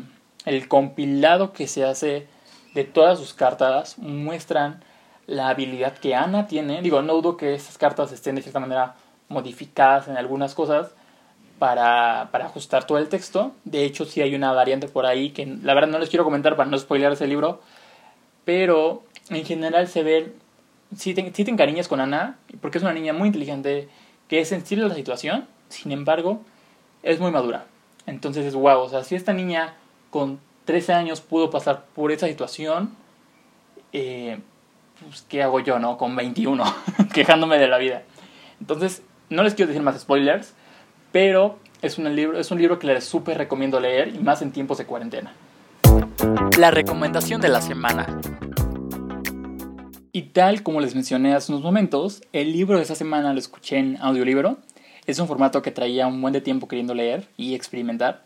el 0.45 0.69
compilado 0.69 1.53
que 1.53 1.67
se 1.67 1.85
hace 1.85 2.27
de 2.75 2.85
todas 2.85 3.19
sus 3.19 3.35
cartas 3.35 3.99
muestran 3.99 4.83
la 5.27 5.49
habilidad 5.49 5.97
que 5.99 6.15
Ana 6.15 6.47
tiene. 6.47 6.83
Digo, 6.83 7.03
no 7.03 7.15
dudo 7.15 7.37
que 7.37 7.55
estas 7.55 7.79
cartas 7.79 8.13
estén 8.13 8.35
de 8.35 8.43
cierta 8.43 8.61
manera 8.61 8.95
modificadas 9.29 10.09
en 10.09 10.17
algunas 10.17 10.55
cosas, 10.55 10.93
para, 11.59 12.29
para, 12.33 12.47
ajustar 12.47 12.89
todo 12.89 12.99
el 12.99 13.09
texto. 13.09 13.53
De 13.65 13.85
hecho, 13.85 14.05
sí 14.05 14.21
hay 14.21 14.35
una 14.35 14.53
variante 14.53 14.89
por 14.89 15.07
ahí 15.07 15.31
que 15.31 15.47
la 15.47 15.75
verdad 15.75 15.91
no 15.91 16.01
les 16.01 16.09
quiero 16.09 16.25
comentar 16.25 16.57
para 16.57 16.69
no 16.69 16.77
spoilear 16.77 17.13
ese 17.13 17.29
libro. 17.29 17.61
Pero 18.45 19.05
en 19.31 19.45
general 19.45 19.87
se 19.87 20.03
ve, 20.03 20.33
sí 20.97 21.15
te, 21.15 21.51
encariñas 21.51 21.87
con 21.87 22.01
Ana, 22.01 22.37
porque 22.61 22.79
es 22.79 22.83
una 22.85 22.93
niña 22.93 23.13
muy 23.13 23.29
inteligente, 23.29 23.89
que 24.29 24.41
es 24.41 24.49
sensible 24.49 24.85
a 24.85 24.89
la 24.89 24.95
situación, 24.95 25.47
sin 25.69 25.93
embargo, 25.93 26.41
es 27.03 27.21
muy 27.21 27.31
madura. 27.31 27.67
Entonces 28.07 28.47
es 28.47 28.55
guau, 28.55 28.81
o 28.81 28.89
sea, 28.89 29.05
si 29.05 29.15
esta 29.15 29.33
niña 29.33 29.75
con 30.11 30.41
13 30.65 30.93
años 30.93 31.21
pudo 31.21 31.51
pasar 31.51 31.85
por 31.95 32.13
esa 32.13 32.27
situación, 32.27 32.95
eh, 33.93 34.39
pues, 35.01 35.23
¿qué 35.29 35.43
hago 35.43 35.61
yo, 35.61 35.79
no? 35.79 35.97
Con 35.97 36.15
21, 36.17 36.65
quejándome 37.15 37.59
de 37.59 37.69
la 37.69 37.79
vida. 37.79 38.03
Entonces, 38.61 39.03
no 39.29 39.43
les 39.43 39.55
quiero 39.55 39.69
decir 39.69 39.83
más 39.83 40.01
spoilers, 40.01 40.55
pero 41.11 41.59
es 41.81 41.99
un 41.99 42.15
libro, 42.15 42.39
es 42.39 42.51
un 42.51 42.59
libro 42.59 42.79
que 42.79 42.87
les 42.87 43.05
súper 43.05 43.39
recomiendo 43.39 43.81
leer 43.81 44.15
y 44.15 44.19
más 44.19 44.43
en 44.43 44.53
tiempos 44.53 44.79
de 44.79 44.87
cuarentena. 44.87 45.33
La 46.59 46.71
recomendación 46.71 47.41
de 47.41 47.49
la 47.49 47.61
semana. 47.61 48.21
Y 50.13 50.23
tal 50.25 50.63
como 50.63 50.81
les 50.81 50.95
mencioné 50.95 51.35
hace 51.35 51.51
unos 51.51 51.65
momentos, 51.65 52.23
el 52.33 52.53
libro 52.53 52.77
de 52.77 52.83
esta 52.83 52.95
semana 52.95 53.33
lo 53.33 53.39
escuché 53.39 53.79
en 53.79 53.97
audiolibro. 53.97 54.59
Es 55.05 55.19
un 55.19 55.27
formato 55.27 55.63
que 55.63 55.73
traía 55.73 56.07
un 56.07 56.23
buen 56.23 56.33
de 56.33 56.41
tiempo 56.41 56.69
queriendo 56.69 56.95
leer 56.95 57.27
y 57.37 57.55
experimentar. 57.55 58.23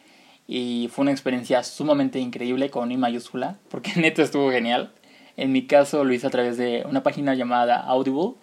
Y 0.47 0.89
fue 0.93 1.03
una 1.03 1.11
experiencia 1.11 1.63
sumamente 1.63 2.21
increíble 2.21 2.69
con 2.69 2.93
I 2.93 2.99
mayúscula, 2.99 3.57
porque 3.71 3.93
neto 3.97 4.23
estuvo 4.23 4.51
genial. 4.51 4.93
En 5.39 5.53
mi 5.53 5.67
caso 5.67 6.05
lo 6.05 6.13
hice 6.13 6.27
a 6.27 6.31
través 6.31 6.59
de 6.59 6.85
una 6.89 7.03
página 7.03 7.35
llamada 7.35 7.81
Audible, 7.81 8.35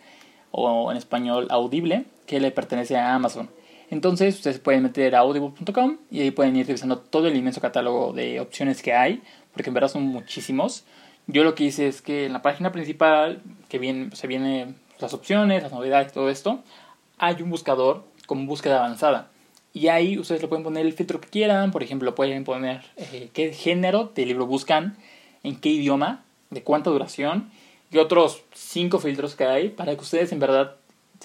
o 0.51 0.91
en 0.91 0.97
español 0.97 1.47
Audible, 1.49 2.05
que 2.25 2.39
le 2.39 2.51
pertenece 2.51 2.97
a 2.97 3.13
Amazon. 3.13 3.49
Entonces 3.91 4.35
ustedes 4.35 4.57
pueden 4.57 4.81
meter 4.81 5.15
a 5.15 5.19
audible.com 5.19 5.97
y 6.09 6.21
ahí 6.21 6.31
pueden 6.31 6.55
ir 6.55 6.65
revisando 6.65 6.97
todo 6.97 7.27
el 7.27 7.35
inmenso 7.35 7.61
catálogo 7.61 8.13
de 8.13 8.39
opciones 8.39 8.81
que 8.81 8.93
hay, 8.93 9.21
porque 9.51 9.69
en 9.69 9.75
verdad 9.75 9.89
son 9.89 10.03
muchísimos. 10.03 10.85
Yo 11.27 11.43
lo 11.43 11.53
que 11.53 11.65
hice 11.65 11.87
es 11.87 12.01
que 12.01 12.25
en 12.25 12.33
la 12.33 12.41
página 12.41 12.71
principal, 12.71 13.43
que 13.69 13.77
viene, 13.77 14.15
se 14.15 14.25
vienen 14.25 14.75
las 14.99 15.13
opciones, 15.13 15.61
las 15.61 15.71
novedades, 15.71 16.11
todo 16.11 16.29
esto, 16.29 16.63
hay 17.19 17.41
un 17.41 17.51
buscador 17.51 18.03
con 18.25 18.47
búsqueda 18.47 18.77
avanzada. 18.77 19.29
Y 19.73 19.87
ahí 19.87 20.19
ustedes 20.19 20.41
le 20.41 20.47
pueden 20.47 20.63
poner 20.63 20.85
el 20.85 20.93
filtro 20.93 21.19
que 21.19 21.29
quieran, 21.29 21.71
por 21.71 21.81
ejemplo, 21.81 22.13
pueden 22.13 22.43
poner 22.43 22.83
eh, 22.95 23.29
qué 23.33 23.53
género 23.53 24.11
de 24.13 24.25
libro 24.25 24.45
buscan, 24.45 24.97
en 25.41 25.59
qué 25.59 25.69
idioma, 25.69 26.23
de 26.51 26.61
cuánta 26.61 26.91
duración, 26.91 27.51
y 27.91 27.97
otros 27.97 28.43
cinco 28.53 28.99
filtros 28.99 29.35
que 29.35 29.45
hay 29.45 29.69
para 29.69 29.95
que 29.95 30.01
ustedes 30.01 30.31
en 30.31 30.39
verdad 30.39 30.75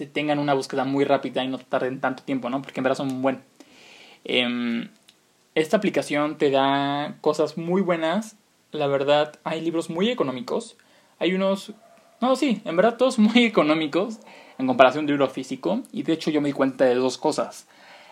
tengan 0.07 0.39
una 0.39 0.55
búsqueda 0.55 0.85
muy 0.85 1.05
rápida 1.05 1.43
y 1.45 1.49
no 1.49 1.59
tarden 1.59 2.01
tanto 2.01 2.23
tiempo, 2.23 2.49
¿no? 2.51 2.63
Porque 2.63 2.81
en 2.81 2.85
verdad 2.85 2.97
son 2.97 3.21
buen. 3.21 3.43
Em, 4.25 4.89
esta 5.55 5.77
aplicación 5.77 6.39
te 6.39 6.51
da 6.51 7.17
cosas 7.21 7.59
muy 7.59 7.83
buenas. 7.83 8.37
La 8.71 8.87
verdad, 8.87 9.39
hay 9.45 9.61
libros 9.61 9.91
muy 9.91 10.11
económicos. 10.11 10.77
Hay 11.19 11.35
unos... 11.35 11.73
No, 12.21 12.37
sí, 12.37 12.63
en 12.65 12.77
verdad 12.77 12.97
todos 12.97 13.19
muy 13.19 13.45
económicos 13.45 14.21
en 14.59 14.67
comparación 14.67 15.07
de 15.07 15.13
libro 15.13 15.29
físico. 15.29 15.83
Y 15.93 16.03
de 16.03 16.13
hecho 16.13 16.31
yo 16.31 16.41
me 16.41 16.49
di 16.49 16.53
cuenta 16.53 16.85
de 16.85 16.95
dos 16.95 17.19
cosas. 17.19 17.67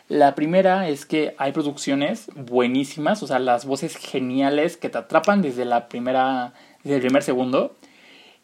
La 0.08 0.34
primera 0.34 0.88
es 0.88 1.04
que 1.04 1.34
hay 1.36 1.52
producciones 1.52 2.30
buenísimas, 2.36 3.22
o 3.22 3.26
sea, 3.26 3.40
las 3.40 3.66
voces 3.66 3.96
geniales 3.96 4.76
que 4.76 4.88
te 4.88 4.98
atrapan 4.98 5.42
desde 5.42 5.64
la 5.64 5.88
primera, 5.88 6.52
desde 6.84 6.96
el 6.96 7.02
primer 7.02 7.22
segundo. 7.22 7.74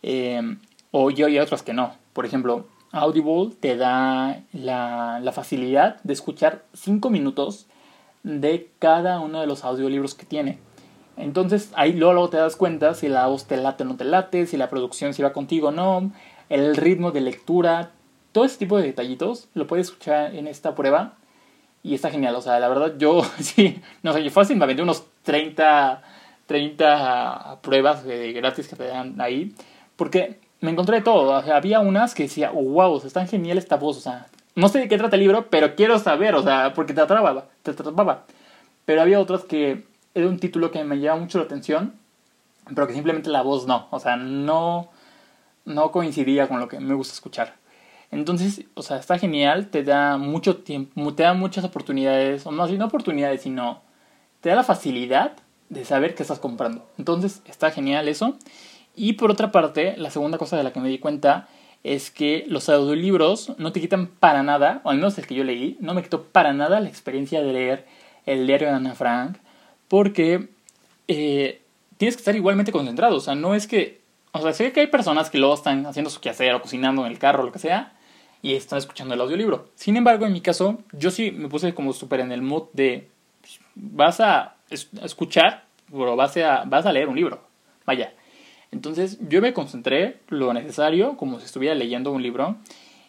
Eh, 0.03 0.57
o 0.91 1.11
yo 1.11 1.29
y 1.29 1.39
otras 1.39 1.63
que 1.63 1.73
no. 1.73 1.95
Por 2.13 2.27
ejemplo, 2.27 2.67
Audible 2.93 3.55
te 3.59 3.77
da 3.77 4.43
la, 4.53 5.33
facilidad 5.33 6.01
de 6.03 6.13
escuchar 6.13 6.65
5 6.75 7.09
minutos 7.11 7.67
de 8.23 8.71
cada 8.79 9.19
uno 9.21 9.41
de 9.41 9.47
los 9.47 9.65
audiolibros 9.65 10.15
que 10.15 10.27
tiene. 10.27 10.59
Entonces 11.17 11.73
ahí 11.75 11.95
luego, 11.95 12.13
luego, 12.13 12.29
te 12.31 12.37
das 12.37 12.57
cuenta 12.57 12.95
si 12.95 13.09
la 13.09 13.27
voz 13.27 13.47
te 13.47 13.57
late 13.57 13.83
o 13.83 13.87
no 13.87 13.97
te 13.97 14.05
late, 14.05 14.47
si 14.47 14.57
la 14.57 14.69
producción 14.69 15.15
si 15.15 15.23
va 15.23 15.33
contigo 15.33 15.69
o 15.69 15.73
no, 15.73 16.13
el 16.53 16.77
ritmo 16.77 17.13
de 17.13 17.23
lectura, 17.23 17.93
todo 18.33 18.45
ese 18.45 18.59
tipo 18.59 18.77
de 18.77 18.85
detallitos 18.85 19.49
lo 19.55 19.67
puedes 19.67 19.87
escuchar 19.87 20.35
en 20.35 20.47
esta 20.47 20.75
prueba 20.75 21.15
y 21.83 21.95
está 21.95 22.11
genial, 22.11 22.37
o 22.37 22.43
sea, 22.43 22.61
la 22.61 22.69
verdad 22.69 22.95
yo 22.99 23.23
sí, 23.41 23.81
no 24.03 24.13
sé, 24.13 24.23
yo 24.23 24.31
fácil 24.31 24.57
me 24.57 24.65
aventé 24.65 24.83
unos 24.83 25.05
30, 25.23 26.03
30 26.47 27.59
pruebas 27.63 28.05
gratis 28.05 28.69
que 28.69 28.77
te 28.77 28.87
dan 28.87 29.21
ahí, 29.21 29.55
porque 29.97 30.39
me 30.61 30.71
encontré 30.71 30.97
de 30.97 31.03
todo, 31.03 31.39
o 31.39 31.43
sea, 31.43 31.57
había 31.57 31.81
unas 31.81 32.15
que 32.15 32.25
decía, 32.25 32.51
wow, 32.51 32.93
o 32.93 32.97
está 32.99 33.27
genial 33.27 33.57
esta 33.57 33.77
voz, 33.77 33.97
o 33.97 34.01
sea, 34.01 34.27
no 34.55 34.69
sé 34.69 34.79
de 34.81 34.89
qué 34.89 34.99
trata 34.99 35.17
el 35.17 35.23
libro, 35.23 35.47
pero 35.49 35.75
quiero 35.75 35.99
saber, 35.99 36.35
o 36.35 36.43
sea, 36.43 36.75
porque 36.75 36.93
te 36.93 37.01
atrapaba, 37.01 37.47
te 37.63 37.71
atrapaba. 37.71 38.25
Pero 38.85 39.01
había 39.01 39.19
otras 39.19 39.45
que 39.45 39.87
era 40.15 40.29
un 40.29 40.39
título 40.39 40.71
que 40.71 40.85
me 40.85 40.99
llamaba 40.99 41.23
mucho 41.23 41.39
la 41.39 41.45
atención, 41.45 41.95
pero 42.75 42.87
que 42.87 42.93
simplemente 42.93 43.31
la 43.31 43.41
voz 43.41 43.67
no, 43.67 43.89
o 43.91 43.99
sea, 43.99 44.17
no, 44.17 44.91
no 45.65 45.91
coincidía 45.91 46.49
con 46.49 46.61
lo 46.61 46.69
que 46.69 46.81
me 46.81 46.95
gusta 46.95 47.15
escuchar. 47.15 47.57
Entonces, 48.11 48.65
o 48.75 48.83
sea, 48.83 48.99
está 48.99 49.19
genial, 49.19 49.69
te 49.69 49.85
da 49.85 50.19
mucho 50.19 50.59
tiempo, 50.59 51.15
te 51.15 51.23
da 51.23 51.35
muchas 51.35 51.65
oportunidades, 51.65 52.47
o 52.47 52.53
no, 52.53 52.67
no 52.67 52.85
oportunidades, 52.85 53.43
sino 53.43 53.81
te 54.41 54.51
da 54.51 54.57
la 54.57 54.65
facilidad 54.65 55.33
de 55.71 55.85
saber 55.85 56.15
qué 56.15 56.23
estás 56.23 56.39
comprando. 56.39 56.87
Entonces, 56.99 57.41
está 57.47 57.71
genial 57.71 58.09
eso. 58.09 58.37
Y 58.95 59.15
por 59.15 59.31
otra 59.31 59.51
parte, 59.51 59.97
la 59.97 60.11
segunda 60.11 60.37
cosa 60.37 60.57
de 60.57 60.65
la 60.65 60.73
que 60.73 60.81
me 60.81 60.91
di 60.91 60.99
cuenta 60.99 61.49
es 61.85 62.11
que 62.11 62.45
los 62.49 62.69
audiolibros 62.69 63.55
no 63.59 63.73
te 63.73 63.81
quitan 63.81 64.07
para 64.07 64.43
nada, 64.43 64.83
o 64.85 64.91
al 64.91 64.97
menos 64.97 65.17
el 65.19 65.27
que 65.27 65.35
yo 65.35 65.45
leí, 65.45 65.77
no 65.81 65.95
me 65.95 66.03
quitó 66.03 66.25
para 66.25 66.53
nada 66.53 66.81
la 66.81 66.89
experiencia 66.89 67.43
de 67.43 67.53
leer 67.53 67.87
el 68.27 68.47
diario 68.47 68.69
de 68.69 68.75
Ana 68.75 68.95
Frank, 68.95 69.39
porque 69.89 70.49
eh, 71.09 71.63
tienes 71.97 72.17
que 72.17 72.21
estar 72.21 72.37
igualmente 72.37 72.73
concentrado. 72.73 73.17
O 73.17 73.21
sea, 73.21 73.35
no 73.35 73.55
es 73.55 73.67
que. 73.67 74.02
O 74.33 74.41
sea, 74.41 74.53
sé 74.53 74.73
que 74.73 74.81
hay 74.81 74.87
personas 74.87 75.31
que 75.31 75.39
luego 75.39 75.55
están 75.55 75.85
haciendo 75.87 76.11
su 76.11 76.21
quehacer 76.21 76.55
o 76.55 76.63
cocinando 76.63 77.05
en 77.05 77.13
el 77.13 77.19
carro 77.19 77.43
o 77.43 77.47
lo 77.47 77.53
que 77.53 77.59
sea, 77.59 77.93
y 78.43 78.55
están 78.55 78.79
escuchando 78.79 79.15
el 79.15 79.21
audiolibro. 79.21 79.69
Sin 79.75 79.97
embargo, 79.97 80.27
en 80.27 80.33
mi 80.33 80.41
caso, 80.41 80.79
yo 80.93 81.11
sí 81.11 81.31
me 81.31 81.49
puse 81.49 81.75
como 81.75 81.93
súper 81.93 82.21
en 82.21 82.33
el 82.33 82.43
mood 82.43 82.65
de 82.73 83.09
pues, 83.41 83.61
vas 83.75 84.21
a 84.21 84.57
escuchar, 84.71 85.65
pero 85.91 86.17
vas 86.17 86.37
a, 86.39 86.65
vas 86.65 86.85
a 86.87 86.93
leer 86.93 87.09
un 87.09 87.17
libro. 87.17 87.41
Vaya. 87.87 88.15
Entonces 88.73 89.19
yo 89.29 89.41
me 89.43 89.53
concentré 89.53 90.21
lo 90.29 90.53
necesario, 90.55 91.17
como 91.17 91.39
si 91.39 91.45
estuviera 91.45 91.75
leyendo 91.75 92.11
un 92.11 92.23
libro. 92.23 92.57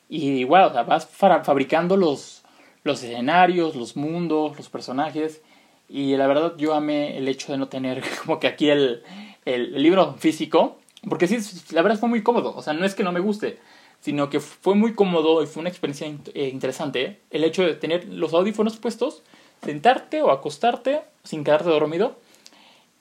Y 0.09 0.31
igual, 0.39 0.65
o 0.65 0.73
sea, 0.73 0.83
vas 0.83 1.07
fabricando 1.07 1.97
los, 1.97 2.43
los 2.83 3.01
escenarios, 3.01 3.75
los 3.75 3.95
mundos, 3.95 4.57
los 4.57 4.69
personajes. 4.69 5.41
Y 5.89 6.15
la 6.17 6.27
verdad 6.27 6.53
yo 6.57 6.73
amé 6.73 7.17
el 7.17 7.27
hecho 7.27 7.51
de 7.51 7.57
no 7.57 7.69
tener 7.69 8.03
como 8.23 8.39
que 8.39 8.47
aquí 8.47 8.69
el, 8.69 9.03
el 9.45 9.81
libro 9.81 10.13
físico. 10.15 10.77
Porque 11.09 11.27
sí, 11.27 11.37
la 11.71 11.81
verdad 11.81 11.99
fue 11.99 12.09
muy 12.09 12.23
cómodo. 12.23 12.55
O 12.55 12.61
sea, 12.61 12.73
no 12.73 12.85
es 12.85 12.95
que 12.95 13.03
no 13.03 13.11
me 13.11 13.19
guste 13.19 13.59
sino 14.03 14.29
que 14.29 14.41
fue 14.41 14.75
muy 14.75 14.95
cómodo 14.95 15.41
y 15.41 15.45
fue 15.45 15.61
una 15.61 15.69
experiencia 15.69 16.05
eh, 16.33 16.49
interesante 16.49 17.21
el 17.31 17.45
hecho 17.45 17.63
de 17.63 17.73
tener 17.73 18.03
los 18.09 18.33
audífonos 18.33 18.75
puestos, 18.75 19.23
sentarte 19.63 20.21
o 20.21 20.29
acostarte 20.29 20.99
sin 21.23 21.45
quedarte 21.45 21.69
dormido 21.69 22.17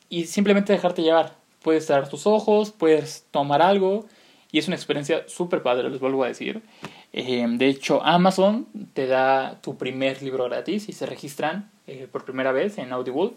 y 0.08 0.26
simplemente 0.26 0.72
dejarte 0.72 1.02
llevar. 1.02 1.34
Puedes 1.60 1.86
cerrar 1.86 2.08
tus 2.08 2.28
ojos, 2.28 2.70
puedes 2.70 3.26
tomar 3.32 3.62
algo 3.62 4.06
y 4.52 4.60
es 4.60 4.68
una 4.68 4.76
experiencia 4.76 5.24
súper 5.26 5.64
padre, 5.64 5.90
les 5.90 5.98
vuelvo 5.98 6.22
a 6.22 6.28
decir. 6.28 6.62
Eh, 7.12 7.44
de 7.48 7.66
hecho, 7.66 8.00
Amazon 8.04 8.68
te 8.94 9.08
da 9.08 9.60
tu 9.60 9.76
primer 9.76 10.22
libro 10.22 10.44
gratis 10.44 10.88
y 10.88 10.92
se 10.92 11.06
registran 11.06 11.68
eh, 11.88 12.06
por 12.12 12.24
primera 12.24 12.52
vez 12.52 12.78
en 12.78 12.92
Audible. 12.92 13.32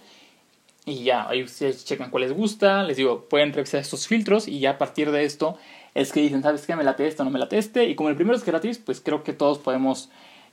Y 0.86 1.04
ya, 1.04 1.28
ahí 1.28 1.44
ustedes 1.44 1.84
checan 1.84 2.12
cuál 2.12 2.24
les 2.24 2.34
gusta, 2.34 2.84
les 2.84 2.98
digo, 2.98 3.26
pueden 3.28 3.54
revisar 3.54 3.82
estos 3.82 4.08
filtros 4.08 4.48
y 4.48 4.60
ya 4.60 4.72
a 4.72 4.78
partir 4.78 5.10
de 5.10 5.24
esto 5.24 5.58
es 5.96 6.12
que 6.12 6.22
dicen, 6.22 6.44
¿sabes 6.44 6.68
qué? 6.68 6.76
Me 6.76 6.84
late 6.84 7.08
esto, 7.08 7.24
no 7.24 7.32
me 7.32 7.40
late 7.40 7.58
este. 7.58 7.86
Y 7.86 7.96
como 7.96 8.10
el 8.10 8.16
primero 8.16 8.38
es 8.38 8.46
gratis, 8.46 8.78
pues 8.78 9.02
creo 9.02 9.24
que 9.24 9.34
todos 9.34 9.58
podemos 9.58 10.10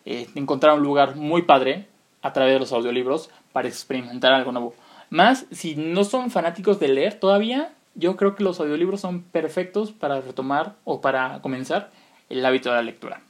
eh, 0.06 0.28
encontrar 0.34 0.74
un 0.74 0.82
lugar 0.82 1.16
muy 1.16 1.42
padre 1.42 1.86
a 2.22 2.32
través 2.32 2.54
de 2.54 2.60
los 2.60 2.72
audiolibros 2.72 3.28
para 3.52 3.68
experimentar 3.68 4.32
algo 4.32 4.52
nuevo. 4.52 4.74
Más, 5.10 5.46
si 5.50 5.74
no 5.76 6.04
son 6.04 6.30
fanáticos 6.30 6.80
de 6.80 6.88
leer 6.88 7.20
todavía, 7.20 7.74
yo 7.94 8.16
creo 8.16 8.34
que 8.34 8.44
los 8.44 8.60
audiolibros 8.60 9.00
son 9.00 9.22
perfectos 9.22 9.92
para 9.92 10.20
retomar 10.20 10.76
o 10.84 11.00
para 11.00 11.42
comenzar 11.42 11.90
el 12.30 12.46
hábito 12.46 12.70
de 12.70 12.76
la 12.76 12.82
lectura. 12.82 13.20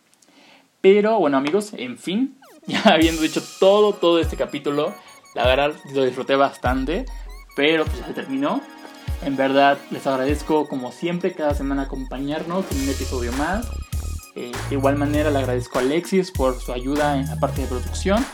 Pero 0.81 1.19
bueno 1.19 1.39
amigos, 1.39 1.73
en 1.75 1.99
fin, 1.99 2.39
ya 2.67 2.83
habiendo 2.85 3.23
dicho 3.23 3.43
todo, 3.59 3.95
todo 3.95 4.21
este 4.21 4.37
capítulo, 4.37 4.95
la 5.35 5.47
verdad 5.47 5.73
lo 5.93 6.05
disfruté 6.05 6.37
bastante, 6.37 7.07
pero 7.57 7.85
pues 7.85 7.99
ya 7.99 8.07
se 8.07 8.15
terminó. 8.15 8.61
En 9.25 9.37
verdad, 9.37 9.79
les 9.91 10.07
agradezco 10.07 10.69
como 10.69 10.91
siempre 10.91 11.33
cada 11.33 11.55
semana 11.55 11.83
acompañarnos 11.83 12.65
en 12.73 12.83
un 12.83 12.89
episodio 12.89 13.33
más. 13.33 13.69
Eh, 14.35 14.51
de 14.69 14.75
igual 14.75 14.97
manera, 14.97 15.31
le 15.31 15.39
agradezco 15.39 15.79
a 15.79 15.83
Alexis 15.83 16.31
por 16.33 16.59
su 16.61 16.73
ayuda 16.73 17.19
en 17.19 17.27
la 17.27 17.37
parte 17.39 17.63
de 17.63 17.69
producción. 17.69 18.25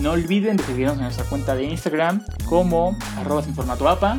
No 0.00 0.12
olviden 0.12 0.56
de 0.56 0.64
seguirnos 0.64 0.96
en 0.96 1.02
nuestra 1.02 1.24
cuenta 1.26 1.54
de 1.54 1.64
Instagram 1.64 2.24
como 2.48 2.96
arroba 3.18 3.44
APA. 3.92 4.18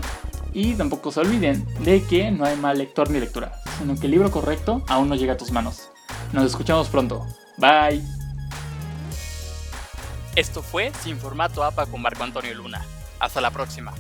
Y 0.54 0.76
tampoco 0.76 1.12
se 1.12 1.20
olviden 1.20 1.66
de 1.84 2.04
que 2.04 2.30
no 2.30 2.46
hay 2.46 2.56
mal 2.56 2.78
lector 2.78 3.10
ni 3.10 3.20
lectura, 3.20 3.60
sino 3.80 3.96
que 3.96 4.06
el 4.06 4.12
libro 4.12 4.30
correcto 4.30 4.84
aún 4.88 5.10
no 5.10 5.16
llega 5.16 5.34
a 5.34 5.38
tus 5.38 5.52
manos. 5.52 5.90
Nos 6.32 6.46
escuchamos 6.46 6.90
pronto. 6.90 7.26
Bye. 7.58 8.23
Esto 10.36 10.64
fue 10.64 10.92
Sin 11.04 11.20
Formato 11.20 11.64
APA 11.64 11.86
con 11.86 12.02
Marco 12.02 12.24
Antonio 12.24 12.56
Luna. 12.56 12.84
Hasta 13.20 13.40
la 13.40 13.52
próxima. 13.52 13.94